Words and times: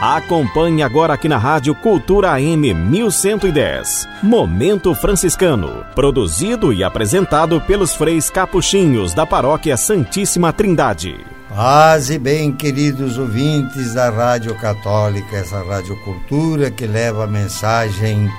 Acompanhe 0.00 0.80
agora 0.80 1.14
aqui 1.14 1.28
na 1.28 1.38
Rádio 1.38 1.74
Cultura 1.74 2.30
AM 2.30 2.72
1110. 2.72 4.08
Momento 4.22 4.94
Franciscano. 4.94 5.84
Produzido 5.92 6.72
e 6.72 6.84
apresentado 6.84 7.60
pelos 7.62 7.96
freis 7.96 8.30
capuchinhos 8.30 9.12
da 9.12 9.26
Paróquia 9.26 9.76
Santíssima 9.76 10.52
Trindade. 10.52 11.18
Paz 11.48 12.10
e 12.10 12.18
bem, 12.18 12.52
queridos 12.52 13.18
ouvintes 13.18 13.94
da 13.94 14.08
Rádio 14.08 14.54
Católica, 14.54 15.36
essa 15.36 15.64
Rádio 15.64 15.96
Cultura 16.04 16.70
que 16.70 16.86
leva 16.86 17.24
a 17.24 17.26
mensagem 17.26 18.30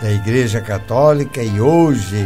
da 0.00 0.12
Igreja 0.12 0.60
Católica 0.60 1.42
e 1.42 1.60
hoje, 1.60 2.24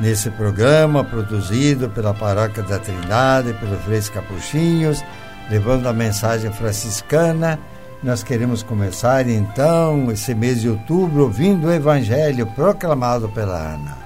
nesse 0.00 0.30
programa 0.30 1.04
produzido 1.04 1.90
pela 1.90 2.14
Paróquia 2.14 2.62
da 2.62 2.78
Trindade, 2.78 3.52
pelos 3.52 3.84
freis 3.84 4.08
capuchinhos, 4.08 5.04
levando 5.50 5.86
a 5.86 5.92
mensagem 5.92 6.50
franciscana 6.50 7.60
nós 8.02 8.24
queremos 8.24 8.64
começar 8.64 9.28
então 9.28 10.10
esse 10.10 10.34
mês 10.34 10.60
de 10.60 10.68
outubro 10.68 11.22
ouvindo 11.22 11.68
o 11.68 11.72
Evangelho 11.72 12.46
proclamado 12.48 13.28
pela 13.28 13.56
Ana. 13.56 13.96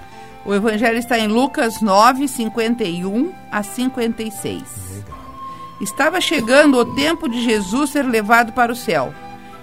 O 0.44 0.54
Evangelho 0.54 0.98
está 0.98 1.18
em 1.18 1.26
Lucas 1.26 1.80
9, 1.80 2.28
51 2.28 3.32
a 3.50 3.62
56. 3.62 4.62
Legal. 4.96 5.18
Estava 5.80 6.20
chegando 6.20 6.76
o 6.76 6.94
tempo 6.94 7.26
de 7.26 7.42
Jesus 7.42 7.90
ser 7.90 8.02
levado 8.02 8.52
para 8.52 8.70
o 8.70 8.76
céu. 8.76 9.14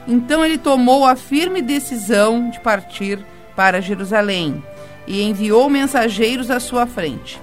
Então 0.07 0.43
ele 0.43 0.57
tomou 0.57 1.05
a 1.05 1.15
firme 1.15 1.61
decisão 1.61 2.49
de 2.49 2.59
partir 2.59 3.23
para 3.55 3.81
Jerusalém 3.81 4.63
e 5.05 5.21
enviou 5.21 5.69
mensageiros 5.69 6.49
à 6.49 6.59
sua 6.59 6.87
frente. 6.87 7.39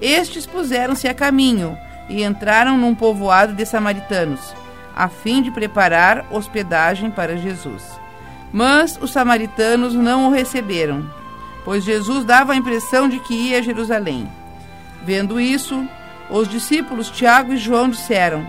Estes 0.00 0.46
puseram-se 0.46 1.08
a 1.08 1.14
caminho 1.14 1.76
e 2.08 2.22
entraram 2.22 2.78
num 2.78 2.94
povoado 2.94 3.54
de 3.54 3.66
samaritanos 3.66 4.54
a 4.98 5.08
fim 5.08 5.40
de 5.40 5.52
preparar 5.52 6.26
hospedagem 6.28 7.08
para 7.08 7.36
Jesus. 7.36 7.84
Mas 8.52 8.98
os 9.00 9.12
samaritanos 9.12 9.94
não 9.94 10.26
o 10.26 10.30
receberam, 10.32 11.08
pois 11.64 11.84
Jesus 11.84 12.24
dava 12.24 12.52
a 12.52 12.56
impressão 12.56 13.08
de 13.08 13.20
que 13.20 13.32
ia 13.32 13.60
a 13.60 13.62
Jerusalém. 13.62 14.28
Vendo 15.04 15.40
isso, 15.40 15.86
os 16.28 16.48
discípulos 16.48 17.10
Tiago 17.10 17.52
e 17.52 17.56
João 17.56 17.88
disseram: 17.88 18.44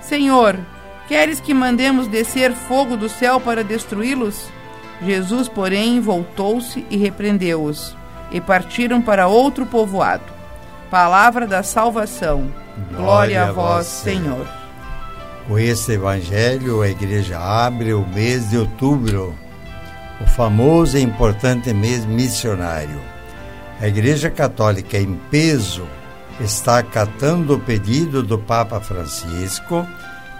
Senhor, 0.00 0.58
queres 1.06 1.38
que 1.38 1.54
mandemos 1.54 2.08
descer 2.08 2.52
fogo 2.52 2.96
do 2.96 3.08
céu 3.08 3.38
para 3.38 3.62
destruí-los? 3.62 4.50
Jesus, 5.02 5.48
porém, 5.48 6.00
voltou-se 6.00 6.84
e 6.90 6.96
repreendeu-os, 6.96 7.96
e 8.32 8.40
partiram 8.40 9.00
para 9.00 9.28
outro 9.28 9.66
povoado. 9.66 10.24
Palavra 10.90 11.46
da 11.46 11.62
salvação. 11.62 12.52
Glória, 12.90 12.96
Glória 12.96 13.44
a 13.44 13.52
vós, 13.52 13.86
Senhor. 13.86 14.61
Com 15.48 15.58
esse 15.58 15.92
evangelho, 15.92 16.82
a 16.82 16.88
igreja 16.88 17.38
abre 17.38 17.92
o 17.92 18.06
mês 18.06 18.50
de 18.50 18.58
outubro, 18.58 19.34
o 20.20 20.26
famoso 20.26 20.96
e 20.96 21.02
importante 21.02 21.74
mês 21.74 22.04
missionário. 22.06 23.00
A 23.80 23.88
Igreja 23.88 24.30
Católica, 24.30 24.96
em 24.96 25.18
peso, 25.28 25.84
está 26.40 26.78
acatando 26.78 27.56
o 27.56 27.60
pedido 27.60 28.22
do 28.22 28.38
Papa 28.38 28.80
Francisco, 28.80 29.84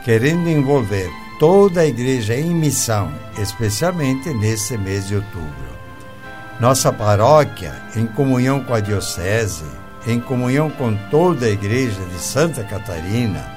querendo 0.04 0.48
envolver 0.48 1.10
toda 1.40 1.80
a 1.80 1.86
igreja 1.86 2.36
em 2.36 2.54
missão, 2.54 3.12
especialmente 3.36 4.32
nesse 4.34 4.78
mês 4.78 5.08
de 5.08 5.16
outubro. 5.16 5.72
Nossa 6.60 6.92
paróquia, 6.92 7.74
em 7.96 8.06
comunhão 8.06 8.62
com 8.62 8.74
a 8.74 8.78
Diocese, 8.78 9.64
em 10.06 10.20
comunhão 10.20 10.70
com 10.70 10.94
toda 11.10 11.46
a 11.46 11.50
igreja 11.50 12.00
de 12.12 12.20
Santa 12.20 12.62
Catarina, 12.62 13.51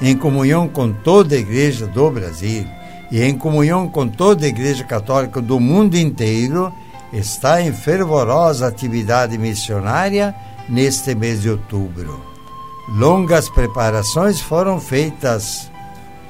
em 0.00 0.16
comunhão 0.16 0.66
com 0.66 0.92
toda 0.92 1.34
a 1.34 1.38
Igreja 1.38 1.86
do 1.86 2.10
Brasil 2.10 2.66
e 3.10 3.22
em 3.22 3.36
comunhão 3.36 3.88
com 3.88 4.08
toda 4.08 4.46
a 4.46 4.48
Igreja 4.48 4.84
Católica 4.84 5.40
do 5.40 5.58
mundo 5.58 5.96
inteiro, 5.96 6.72
está 7.12 7.60
em 7.60 7.72
fervorosa 7.72 8.68
atividade 8.68 9.36
missionária 9.36 10.34
neste 10.68 11.14
mês 11.14 11.42
de 11.42 11.50
outubro. 11.50 12.24
Longas 12.88 13.48
preparações 13.48 14.40
foram 14.40 14.80
feitas 14.80 15.70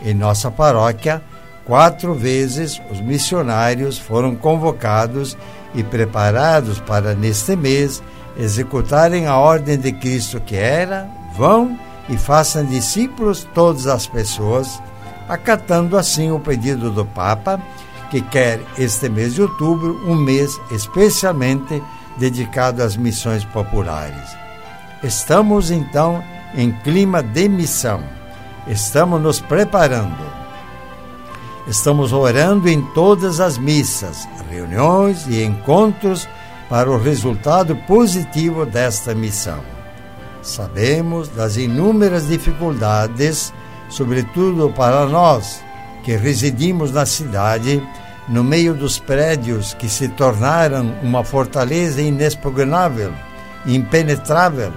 em 0.03 0.15
nossa 0.15 0.51
paróquia. 0.51 1.23
Quatro 1.67 2.15
vezes 2.15 2.81
os 2.91 3.01
missionários 3.01 3.99
foram 3.99 4.35
convocados 4.35 5.37
e 5.75 5.83
preparados 5.83 6.81
para, 6.81 7.15
neste 7.15 7.55
mês, 7.55 8.03
executarem 8.37 9.27
a 9.27 9.37
ordem 9.37 9.79
de 9.79 9.93
Cristo 9.93 10.41
que 10.41 10.57
era: 10.57 11.09
vão 11.37 11.79
e 12.11 12.19
façam 12.19 12.65
discípulos 12.65 13.49
todas 13.55 13.87
as 13.87 14.07
pessoas, 14.07 14.83
acatando 15.29 15.97
assim 15.97 16.31
o 16.31 16.41
pedido 16.41 16.91
do 16.91 17.07
Papa, 17.07 17.61
que 18.11 18.21
quer 18.21 18.61
este 18.77 19.09
mês 19.09 19.35
de 19.35 19.43
outubro 19.43 20.01
um 20.05 20.17
mês 20.17 20.61
especialmente 20.73 21.81
dedicado 22.19 22.83
às 22.83 22.97
missões 22.97 23.45
populares. 23.45 24.37
Estamos 25.03 25.71
então 25.71 26.23
em 26.55 26.73
clima 26.73 27.23
de 27.23 27.49
missão. 27.49 28.03
Estamos 28.67 29.23
nos 29.23 29.41
preparando. 29.41 30.41
Estamos 31.69 32.13
orando 32.13 32.69
em 32.69 32.83
todas 32.93 33.39
as 33.39 33.57
missas, 33.57 34.29
reuniões 34.51 35.27
e 35.29 35.45
encontros 35.45 36.29
para 36.69 36.91
o 36.91 37.01
resultado 37.01 37.77
positivo 37.87 38.67
desta 38.67 39.15
missão. 39.15 39.70
Sabemos 40.43 41.29
das 41.29 41.57
inúmeras 41.57 42.29
dificuldades, 42.29 43.53
sobretudo 43.89 44.71
para 44.71 45.07
nós 45.07 45.63
que 46.03 46.17
residimos 46.17 46.93
na 46.93 47.05
cidade, 47.05 47.83
no 48.29 48.43
meio 48.43 48.75
dos 48.75 48.99
prédios 48.99 49.75
que 49.75 49.89
se 49.89 50.09
tornaram 50.09 50.95
uma 51.03 51.23
fortaleza 51.23 52.01
inexpugnável, 52.01 53.13
impenetrável, 53.67 54.73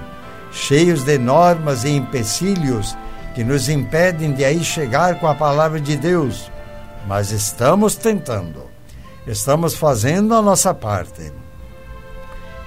cheios 0.51 1.03
de 1.03 1.18
normas 1.18 1.85
e 1.85 1.90
empecilhos 1.90 2.97
que 3.34 3.44
nos 3.44 3.69
impedem 3.69 4.34
de 4.34 4.44
aí 4.44 4.63
chegar 4.63 5.19
com 5.19 5.28
a 5.28 5.35
palavra 5.35 5.80
de 5.80 5.95
Deus. 5.95 6.51
Mas 7.07 7.31
estamos 7.31 7.95
tentando, 7.95 8.66
estamos 9.25 9.75
fazendo 9.75 10.35
a 10.35 10.41
nossa 10.41 10.74
parte 10.74 11.31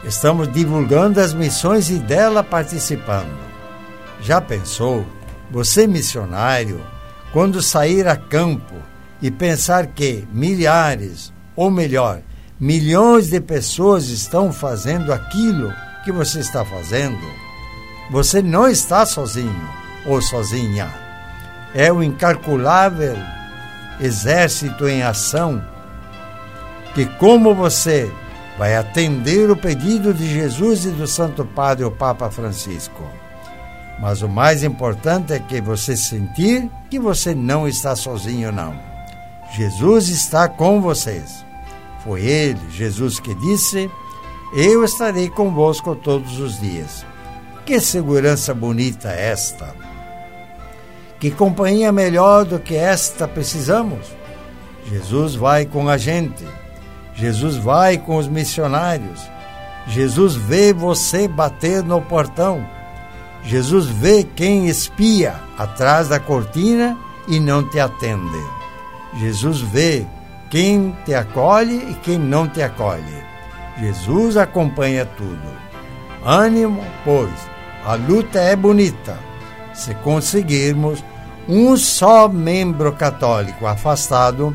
Estamos 0.07 0.53
divulgando 0.53 1.21
as 1.21 1.35
missões 1.35 1.91
e 1.91 1.99
dela 1.99 2.45
participando. 2.45 3.37
Já 4.21 4.41
pensou, 4.41 5.05
você 5.51 5.85
missionário, 5.85 6.81
quando 7.33 7.61
sair 7.61 8.07
a 8.07 8.17
campo 8.17 8.75
e 9.21 9.33
pensar 9.33 9.89
que 9.89 10.25
milhares, 10.33 11.33
ou 11.57 11.73
melhor, 11.73 12.21
milhões 12.59 13.31
de 13.31 13.41
pessoas 13.41 14.09
estão 14.09 14.53
fazendo 14.53 15.13
aquilo 15.13 15.75
que 16.05 16.13
você 16.13 16.39
está 16.39 16.65
fazendo? 16.65 17.27
Você 18.13 18.41
não 18.41 18.69
está 18.69 19.05
sozinho 19.05 19.69
ou 20.07 20.23
sozinha. 20.23 20.89
É 21.75 21.93
o 21.93 22.01
incalculável 22.01 23.17
exército 24.01 24.87
em 24.87 25.03
ação 25.03 25.61
que, 26.95 27.07
como 27.19 27.57
você 27.57 28.09
vai 28.59 28.77
atender 28.77 29.51
o 29.51 29.57
pedido 29.57 30.15
de 30.15 30.27
Jesus 30.27 30.85
e 30.87 30.91
do 30.91 31.07
Santo 31.07 31.45
Padre, 31.45 31.85
o 31.85 31.91
Papa 31.91 32.31
Francisco. 32.31 33.03
Mas 34.01 34.23
o 34.23 34.29
mais 34.29 34.63
importante 34.63 35.33
é 35.33 35.39
que 35.39 35.61
você 35.61 35.97
sentir 35.97 36.71
que 36.91 36.99
você 36.99 37.35
não 37.35 37.67
está 37.67 37.95
sozinho, 37.97 38.53
não. 38.53 38.79
Jesus 39.55 40.09
está 40.09 40.49
com 40.49 40.81
vocês. 40.81 41.45
Foi 42.05 42.23
Ele, 42.23 42.61
Jesus, 42.71 43.19
que 43.19 43.35
disse: 43.35 43.91
Eu 44.55 44.85
estarei 44.85 45.31
convosco 45.31 45.95
todos 45.97 46.39
os 46.39 46.61
dias. 46.61 47.05
Que 47.65 47.81
segurança 47.81 48.55
bonita 48.55 49.11
esta! 49.11 49.75
Que 51.19 51.31
companhia 51.31 51.91
melhor 51.91 52.45
do 52.45 52.59
que 52.59 52.77
esta 52.77 53.27
precisamos? 53.27 54.07
Jesus 54.89 55.35
vai 55.35 55.65
com 55.65 55.89
a 55.89 55.97
gente 55.97 56.45
Jesus 57.17 57.57
vai 57.57 57.97
com 57.99 58.17
os 58.17 58.29
missionários. 58.29 59.29
Jesus 59.89 60.35
vê 60.35 60.73
você 60.73 61.27
bater 61.27 61.83
no 61.83 62.01
portão. 62.01 62.65
Jesus 63.43 63.87
vê 63.87 64.23
quem 64.23 64.67
espia 64.67 65.35
atrás 65.57 66.09
da 66.09 66.21
cortina 66.21 66.97
e 67.27 67.41
não 67.41 67.69
te 67.69 67.81
atende. 67.81 68.43
Jesus 69.19 69.61
vê 69.61 70.05
quem 70.51 70.95
te 71.05 71.15
acolhe 71.15 71.91
e 71.91 71.95
quem 72.03 72.19
não 72.19 72.47
te 72.47 72.63
acolhe. 72.63 73.25
Jesus 73.79 74.37
acompanha 74.37 75.07
tudo. 75.07 75.57
Ânimo, 76.25 76.85
pois 77.05 77.31
a 77.85 77.95
luta 77.95 78.41
é 78.41 78.57
bonita. 78.57 79.17
Se 79.73 79.95
conseguirmos 79.97 81.03
um 81.49 81.77
só 81.77 82.29
membro 82.29 82.93
católico 82.93 83.67
afastado, 83.67 84.55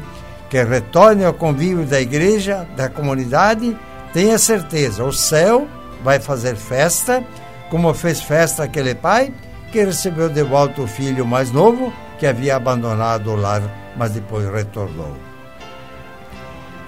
que 0.52 0.62
retorne 0.62 1.24
ao 1.24 1.34
convívio 1.34 1.86
da 1.86 2.02
igreja, 2.02 2.68
da 2.76 2.90
comunidade, 2.90 3.76
tenha 4.12 4.38
certeza, 4.38 5.02
o 5.02 5.14
céu 5.14 5.66
vai 6.04 6.20
fazer 6.20 6.58
festa, 6.58 7.24
como 7.70 7.94
fez 7.94 8.22
festa 8.22 8.64
aquele 8.64 8.94
pai 8.94 9.34
que 9.72 9.82
recebeu 9.82 10.28
de 10.28 10.44
volta 10.44 10.82
o 10.82 10.88
filho 10.88 11.26
mais 11.26 11.54
novo, 11.54 11.94
que 12.20 12.28
havia 12.28 12.58
abandonado 12.58 13.32
o 13.32 13.36
lar, 13.38 13.62
mas 13.96 14.12
depois 14.12 14.52
retornou. 14.52 15.16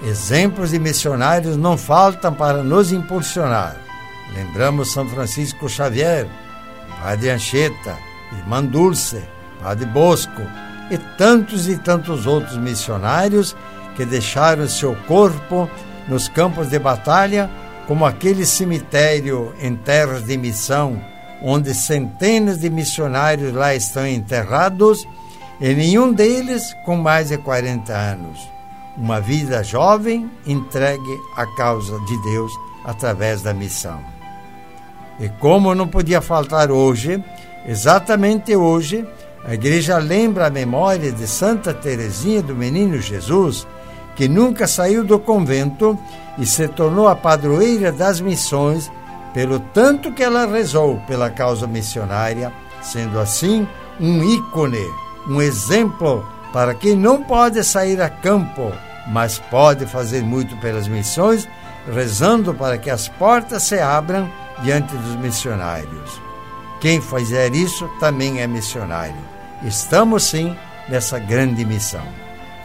Exemplos 0.02 0.72
de 0.72 0.78
missionários 0.78 1.56
não 1.56 1.78
faltam 1.78 2.34
para 2.34 2.62
nos 2.62 2.92
impulsionar. 2.92 3.78
Lembramos 4.34 4.92
São 4.92 5.08
Francisco 5.08 5.70
Xavier, 5.70 6.26
Padre 7.02 7.30
Anchieta, 7.30 7.96
Irmã 8.36 8.62
Dulce, 8.62 9.22
Padre 9.62 9.86
Bosco 9.86 10.42
e 10.90 10.98
tantos 11.16 11.68
e 11.68 11.76
tantos 11.76 12.26
outros 12.26 12.56
missionários 12.56 13.56
que 13.96 14.04
deixaram 14.04 14.68
seu 14.68 14.94
corpo 15.06 15.68
nos 16.08 16.28
campos 16.28 16.68
de 16.68 16.78
batalha, 16.78 17.50
como 17.86 18.04
aquele 18.04 18.44
cemitério 18.44 19.54
em 19.60 19.74
terras 19.74 20.24
de 20.24 20.36
missão, 20.36 21.00
onde 21.42 21.74
centenas 21.74 22.58
de 22.58 22.70
missionários 22.70 23.52
lá 23.52 23.74
estão 23.74 24.06
enterrados, 24.06 25.06
e 25.60 25.72
nenhum 25.74 26.12
deles 26.12 26.74
com 26.84 26.96
mais 26.96 27.28
de 27.28 27.38
40 27.38 27.92
anos. 27.92 28.38
Uma 28.96 29.20
vida 29.20 29.62
jovem 29.62 30.30
entregue 30.46 31.20
à 31.36 31.46
causa 31.56 31.98
de 32.00 32.22
Deus 32.22 32.52
através 32.84 33.42
da 33.42 33.52
missão. 33.52 34.00
E 35.18 35.28
como 35.28 35.74
não 35.74 35.86
podia 35.86 36.20
faltar 36.20 36.70
hoje, 36.70 37.22
exatamente 37.66 38.54
hoje, 38.54 39.06
a 39.46 39.52
igreja 39.52 39.98
lembra 39.98 40.46
a 40.46 40.50
memória 40.50 41.12
de 41.12 41.26
Santa 41.26 41.74
Teresinha 41.74 42.42
do 42.42 42.54
Menino 42.54 42.98
Jesus, 42.98 43.66
que 44.16 44.26
nunca 44.26 44.66
saiu 44.66 45.04
do 45.04 45.18
convento 45.18 45.98
e 46.38 46.46
se 46.46 46.66
tornou 46.66 47.08
a 47.08 47.14
padroeira 47.14 47.92
das 47.92 48.20
missões, 48.20 48.90
pelo 49.34 49.58
tanto 49.60 50.12
que 50.12 50.22
ela 50.22 50.46
rezou 50.46 50.98
pela 51.06 51.28
causa 51.28 51.66
missionária, 51.66 52.50
sendo 52.80 53.18
assim 53.18 53.68
um 54.00 54.22
ícone, 54.24 54.86
um 55.28 55.42
exemplo 55.42 56.26
para 56.50 56.74
quem 56.74 56.96
não 56.96 57.22
pode 57.22 57.62
sair 57.64 58.00
a 58.00 58.08
campo, 58.08 58.72
mas 59.08 59.38
pode 59.50 59.84
fazer 59.84 60.22
muito 60.22 60.56
pelas 60.56 60.88
missões, 60.88 61.46
rezando 61.92 62.54
para 62.54 62.78
que 62.78 62.88
as 62.88 63.08
portas 63.08 63.64
se 63.64 63.78
abram 63.78 64.30
diante 64.62 64.96
dos 64.96 65.16
missionários. 65.16 66.22
Quem 66.80 67.00
fizer 67.00 67.54
isso 67.54 67.90
também 68.00 68.40
é 68.40 68.46
missionário. 68.46 69.33
Estamos 69.62 70.24
sim 70.24 70.56
nessa 70.88 71.18
grande 71.18 71.64
missão. 71.64 72.06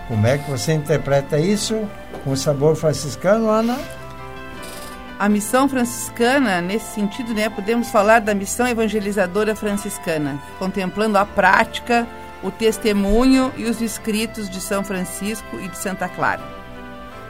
Como 0.07 0.25
é 0.25 0.37
que 0.37 0.49
você 0.49 0.73
interpreta 0.73 1.37
isso 1.37 1.87
com 2.23 2.35
sabor 2.35 2.75
franciscano, 2.75 3.49
Ana? 3.49 3.77
A 5.19 5.29
missão 5.29 5.67
franciscana, 5.67 6.61
nesse 6.61 6.93
sentido, 6.93 7.33
né, 7.33 7.49
podemos 7.49 7.89
falar 7.89 8.19
da 8.19 8.33
missão 8.33 8.67
evangelizadora 8.67 9.55
franciscana, 9.55 10.41
contemplando 10.57 11.17
a 11.17 11.25
prática, 11.25 12.07
o 12.41 12.49
testemunho 12.49 13.51
e 13.57 13.65
os 13.65 13.81
escritos 13.81 14.49
de 14.49 14.61
São 14.61 14.83
Francisco 14.83 15.59
e 15.59 15.67
de 15.67 15.77
Santa 15.77 16.07
Clara. 16.07 16.41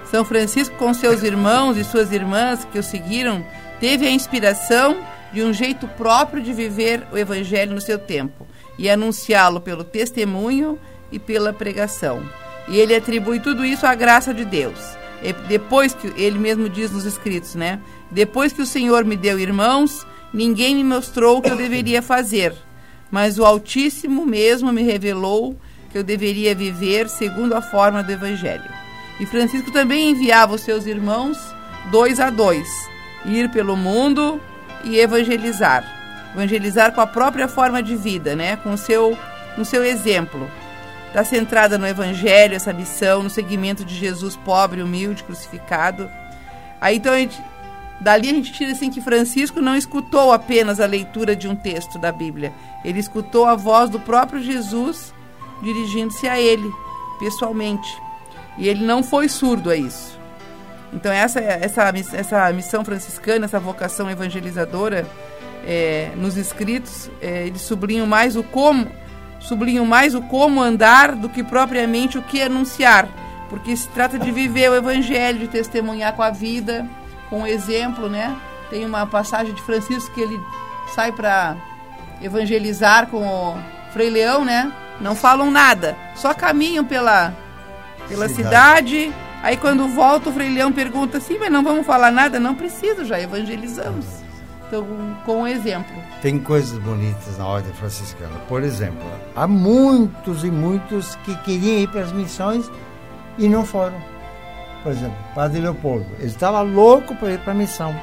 São 0.06 0.24
Francisco, 0.24 0.76
com 0.78 0.94
seus 0.94 1.24
irmãos 1.24 1.78
e 1.78 1.84
suas 1.84 2.12
irmãs 2.12 2.66
que 2.72 2.80
o 2.80 2.84
seguiram, 2.84 3.44
teve 3.80 4.08
a 4.08 4.12
inspiração 4.12 4.98
de 5.34 5.44
um 5.44 5.52
jeito 5.52 5.88
próprio 5.88 6.42
de 6.42 6.54
viver 6.54 7.08
o 7.12 7.18
Evangelho 7.18 7.74
no 7.74 7.82
seu 7.82 8.00
tempo 8.00 8.48
e 8.80 8.90
anunciá-lo 8.90 9.60
pelo 9.60 9.84
testemunho 9.84 10.80
e 11.12 11.20
pela 11.20 11.52
pregação. 11.52 12.24
E 12.70 12.78
ele 12.78 12.96
atribui 12.96 13.42
tudo 13.42 13.66
isso 13.66 13.86
à 13.86 13.94
graça 13.94 14.34
de 14.34 14.46
Deus. 14.46 14.80
E 15.22 15.34
depois 15.34 15.94
que 15.94 16.08
ele 16.16 16.40
mesmo 16.40 16.70
diz 16.70 16.90
nos 16.90 17.04
escritos, 17.04 17.56
né? 17.56 17.82
Depois 18.10 18.54
que 18.54 18.62
o 18.62 18.66
Senhor 18.66 19.04
me 19.04 19.18
deu 19.18 19.38
irmãos, 19.38 20.08
ninguém 20.34 20.76
me 20.76 20.84
mostrou 20.84 21.38
o 21.38 21.42
que 21.42 21.50
eu 21.50 21.58
deveria 21.58 22.02
fazer, 22.02 22.56
mas 23.12 23.38
o 23.38 23.44
Altíssimo 23.44 24.26
mesmo 24.26 24.72
me 24.72 24.82
revelou 24.82 25.58
que 25.92 25.98
eu 25.98 26.04
deveria 26.04 26.56
viver 26.56 27.10
segundo 27.10 27.56
a 27.56 27.62
forma 27.62 28.02
do 28.02 28.12
Evangelho. 28.12 28.70
E 29.20 29.26
Francisco 29.26 29.72
também 29.72 30.12
enviava 30.12 30.56
os 30.56 30.62
seus 30.62 30.86
irmãos 30.86 31.38
dois 31.92 32.20
a 32.20 32.30
dois, 32.30 32.68
ir 33.26 33.50
pelo 33.50 33.76
mundo 33.76 34.40
e 34.86 34.98
evangelizar. 34.98 35.99
Evangelizar 36.34 36.94
com 36.94 37.02
a 37.02 37.08
própria 37.08 37.48
forma 37.48 37.82
de 37.82 37.96
vida, 37.96 38.36
né? 38.36 38.56
com 38.58 38.74
o 38.74 38.78
seu, 38.78 39.18
com 39.56 39.62
o 39.62 39.66
seu 39.66 39.84
exemplo. 39.84 40.50
Está 41.08 41.24
centrada 41.24 41.78
no 41.78 41.88
Evangelho, 41.88 42.56
essa 42.56 42.72
missão, 42.72 43.24
no 43.24 43.32
segmento 43.32 43.84
de 43.84 43.96
Jesus 43.96 44.36
pobre, 44.36 44.82
humilde, 44.82 45.24
crucificado. 45.24 46.10
Aí 46.80 46.98
então 46.98 47.14
a 47.14 47.18
gente, 47.18 47.42
dali 48.00 48.30
a 48.30 48.34
gente 48.34 48.54
tira 48.54 48.72
assim 48.72 48.92
que 48.92 49.02
Francisco 49.02 49.60
não 49.60 49.76
escutou 49.76 50.32
apenas 50.32 50.80
a 50.80 50.86
leitura 50.86 51.36
de 51.36 51.48
um 51.48 51.56
texto 51.56 51.98
da 51.98 52.12
Bíblia, 52.12 52.54
ele 52.86 53.00
escutou 53.00 53.46
a 53.46 53.56
voz 53.56 53.90
do 53.90 54.00
próprio 54.00 54.42
Jesus 54.42 55.12
dirigindo-se 55.64 56.28
a 56.28 56.40
ele 56.40 56.72
pessoalmente. 57.20 57.98
E 58.58 58.68
ele 58.68 58.86
não 58.86 59.02
foi 59.02 59.28
surdo 59.28 59.72
a 59.72 59.76
isso. 59.76 60.20
Então 60.94 61.12
essa 61.12 61.40
essa 61.40 61.92
essa 62.14 62.54
missão 62.54 62.86
franciscana, 62.86 63.46
essa 63.46 63.60
vocação 63.60 64.10
evangelizadora, 64.10 65.08
é, 65.66 66.12
nos 66.16 66.38
escritos, 66.38 67.10
é, 67.22 67.48
eles 67.48 67.62
sublinham 67.62 68.08
mais 68.08 68.36
o 68.36 68.44
como 68.44 68.88
sublinho 69.40 69.86
mais 69.86 70.14
o 70.14 70.22
como 70.22 70.62
andar 70.62 71.16
do 71.16 71.30
que 71.30 71.44
propriamente 71.44 72.18
o 72.18 72.22
que 72.22 72.42
anunciar, 72.42 73.08
porque 73.50 73.76
se 73.76 73.88
trata 73.90 74.20
de 74.20 74.32
viver 74.32 74.70
o 74.70 74.76
evangelho, 74.76 75.40
de 75.40 75.48
testemunhar 75.48 76.14
com 76.14 76.22
a 76.22 76.30
vida, 76.30 76.86
com 77.30 77.44
o 77.44 77.48
exemplo, 77.48 78.10
né? 78.10 78.36
Tem 78.70 78.86
uma 78.86 79.08
passagem 79.08 79.54
de 79.54 79.62
Francisco 79.62 80.14
que 80.14 80.22
ele 80.22 80.40
sai 80.94 81.12
para 81.12 81.56
evangelizar 82.22 83.08
com 83.08 83.24
o 83.26 83.58
Frei 83.92 84.10
Leão, 84.10 84.46
né? 84.46 84.72
Não 85.00 85.16
falam 85.16 85.50
nada, 85.50 85.98
só 86.16 86.34
caminham 86.34 86.84
pela 86.84 87.34
pela 88.08 88.28
cidade. 88.28 89.08
cidade. 89.08 89.14
Aí 89.42 89.56
quando 89.56 89.88
volta 89.88 90.30
o 90.30 90.34
Frei 90.34 90.50
Leão 90.50 90.72
pergunta 90.72 91.18
assim, 91.18 91.38
mas 91.40 91.52
não 91.52 91.64
vamos 91.64 91.86
falar 91.86 92.12
nada? 92.12 92.40
Não 92.40 92.54
preciso, 92.54 93.06
já 93.06 93.20
evangelizamos. 93.20 94.19
Então, 94.70 94.86
com 95.26 95.42
um 95.42 95.48
exemplo. 95.48 95.92
Tem 96.22 96.38
coisas 96.38 96.78
bonitas 96.78 97.40
na 97.40 97.48
ordem 97.48 97.74
franciscana. 97.74 98.38
Por 98.48 98.62
exemplo, 98.62 99.04
há 99.36 99.48
muitos 99.48 100.44
e 100.44 100.52
muitos 100.52 101.16
que 101.26 101.36
queriam 101.38 101.80
ir 101.80 101.90
para 101.90 102.02
as 102.02 102.12
missões 102.12 102.70
e 103.40 103.50
não 103.50 103.66
foram. 103.66 104.00
Por 104.84 104.92
exemplo, 104.92 105.18
Padre 105.34 105.62
Leopoldo, 105.62 106.06
ele 106.20 106.28
estava 106.28 106.62
louco 106.62 107.16
para 107.16 107.32
ir 107.32 107.40
para 107.40 107.52
a 107.52 107.56
missão. 107.56 108.00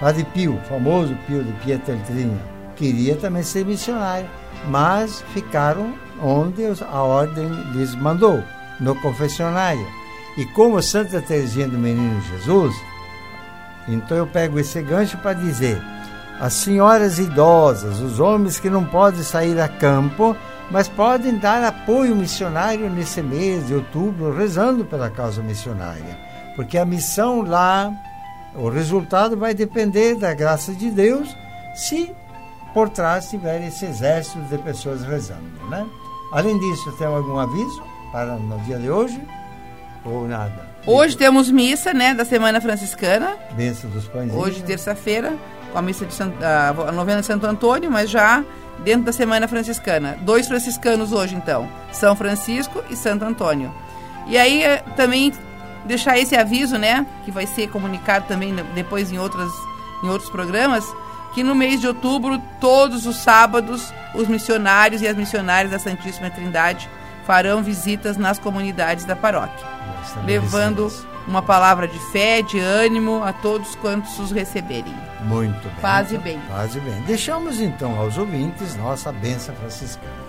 Padre 0.00 0.24
Pio, 0.32 0.58
famoso 0.66 1.14
Pio 1.26 1.44
de 1.44 1.52
Pietrelcina, 1.64 2.40
queria 2.74 3.14
também 3.14 3.42
ser 3.42 3.66
missionário, 3.66 4.26
mas 4.68 5.22
ficaram 5.34 5.92
onde 6.22 6.62
a 6.64 7.02
ordem 7.02 7.48
lhes 7.72 7.94
mandou, 7.94 8.42
no 8.80 8.94
confessionário. 8.96 9.86
E 10.38 10.46
como 10.46 10.82
Santa 10.82 11.20
Teresinha 11.20 11.68
do 11.68 11.76
Menino 11.76 12.20
Jesus, 12.22 12.74
então 13.88 14.16
eu 14.16 14.26
pego 14.26 14.58
esse 14.58 14.80
gancho 14.80 15.18
para 15.18 15.34
dizer 15.34 15.82
as 16.40 16.52
senhoras 16.54 17.18
idosas, 17.18 18.00
os 18.00 18.20
homens 18.20 18.60
que 18.60 18.70
não 18.70 18.84
podem 18.84 19.22
sair 19.22 19.60
a 19.60 19.68
campo, 19.68 20.36
mas 20.70 20.88
podem 20.88 21.36
dar 21.36 21.64
apoio 21.64 22.14
missionário 22.14 22.88
nesse 22.90 23.22
mês 23.22 23.66
de 23.66 23.74
outubro, 23.74 24.36
rezando 24.36 24.84
pela 24.84 25.10
causa 25.10 25.42
missionária. 25.42 26.18
Porque 26.54 26.78
a 26.78 26.84
missão 26.84 27.42
lá, 27.42 27.92
o 28.54 28.68
resultado 28.68 29.36
vai 29.36 29.54
depender 29.54 30.14
da 30.16 30.34
graça 30.34 30.72
de 30.72 30.90
Deus, 30.90 31.34
se 31.74 32.14
por 32.74 32.88
trás 32.88 33.28
tiver 33.30 33.66
esse 33.66 33.86
exército 33.86 34.40
de 34.40 34.58
pessoas 34.58 35.02
rezando. 35.02 35.66
Né? 35.68 35.86
Além 36.32 36.58
disso, 36.58 36.92
tem 36.92 37.06
algum 37.06 37.38
aviso 37.38 37.82
para 38.12 38.36
no 38.36 38.58
dia 38.60 38.78
de 38.78 38.90
hoje? 38.90 39.20
Ou 40.04 40.28
nada? 40.28 40.67
Hoje 40.90 41.18
temos 41.18 41.50
missa, 41.50 41.92
né, 41.92 42.14
da 42.14 42.24
Semana 42.24 42.62
Franciscana. 42.62 43.36
Missa 43.54 43.86
dos 43.88 44.08
Pães. 44.08 44.32
Hoje, 44.32 44.62
terça-feira 44.62 45.34
com 45.70 45.78
a 45.78 45.82
missa 45.82 46.06
de 46.06 46.14
Santo, 46.14 46.42
a 46.42 46.90
novena 46.92 47.20
de 47.20 47.26
Santo 47.26 47.44
Antônio, 47.44 47.90
mas 47.90 48.08
já 48.08 48.42
dentro 48.82 49.02
da 49.02 49.12
Semana 49.12 49.46
Franciscana. 49.46 50.16
Dois 50.22 50.48
franciscanos 50.48 51.12
hoje, 51.12 51.34
então, 51.34 51.68
São 51.92 52.16
Francisco 52.16 52.82
e 52.88 52.96
Santo 52.96 53.22
Antônio. 53.26 53.70
E 54.26 54.38
aí 54.38 54.62
eh, 54.62 54.82
também 54.96 55.30
deixar 55.84 56.18
esse 56.18 56.34
aviso, 56.34 56.78
né, 56.78 57.06
que 57.22 57.30
vai 57.30 57.46
ser 57.46 57.68
comunicado 57.68 58.26
também 58.26 58.56
depois 58.74 59.12
em 59.12 59.18
outras 59.18 59.52
em 60.02 60.08
outros 60.08 60.30
programas, 60.30 60.86
que 61.34 61.42
no 61.42 61.54
mês 61.54 61.82
de 61.82 61.86
outubro, 61.86 62.40
todos 62.62 63.04
os 63.04 63.16
sábados, 63.16 63.92
os 64.14 64.26
missionários 64.26 65.02
e 65.02 65.06
as 65.06 65.16
missionárias 65.16 65.70
da 65.70 65.78
Santíssima 65.78 66.30
Trindade 66.30 66.88
farão 67.28 67.62
visitas 67.62 68.16
nas 68.16 68.38
comunidades 68.38 69.04
da 69.04 69.14
paróquia, 69.14 69.66
levando 70.24 70.90
uma 71.26 71.42
palavra 71.42 71.86
de 71.86 71.98
fé, 72.10 72.40
de 72.40 72.58
ânimo 72.58 73.22
a 73.22 73.34
todos 73.34 73.76
quantos 73.76 74.18
os 74.18 74.32
receberem. 74.32 74.94
Muito 75.20 75.62
bem. 75.62 75.80
Paz 75.82 76.10
e 76.10 76.16
bem. 76.16 76.40
Paz 76.48 76.74
e 76.74 76.80
bem. 76.80 77.02
Deixamos 77.02 77.60
então 77.60 78.00
aos 78.00 78.16
ouvintes 78.16 78.74
nossa 78.76 79.12
bênção 79.12 79.54
franciscana. 79.56 80.26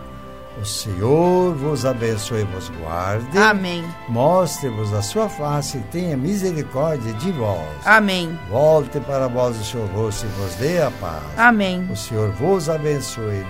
O 0.62 0.66
Senhor 0.66 1.56
vos 1.56 1.86
abençoe 1.86 2.42
e 2.42 2.44
vos 2.44 2.68
guarde. 2.68 3.38
Amém. 3.38 3.82
Mostre-vos 4.10 4.94
a 4.94 5.02
sua 5.02 5.30
face 5.30 5.78
e 5.78 5.82
tenha 5.84 6.18
misericórdia 6.18 7.14
de 7.14 7.32
vós. 7.32 7.66
Amém. 7.86 8.38
Volte 8.50 9.00
para 9.00 9.30
vós 9.30 9.58
o 9.58 9.64
seu 9.64 9.86
rosto 9.88 10.26
e 10.26 10.30
vos 10.30 10.54
dê 10.56 10.82
a 10.82 10.92
paz. 10.92 11.24
Amém. 11.38 11.88
O 11.90 11.96
Senhor 11.96 12.32
vos 12.32 12.68
abençoe 12.68 13.46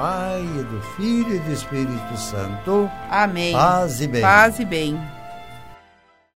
Pai, 0.00 0.40
e 0.40 0.62
do 0.62 0.80
Filho 0.96 1.34
e 1.34 1.38
do 1.40 1.52
Espírito 1.52 2.16
Santo. 2.16 2.90
Amém. 3.10 3.52
Paz 3.52 4.00
e 4.00 4.08
bem. 4.08 4.22
Paz 4.22 4.58
e 4.58 4.64
bem. 4.64 4.98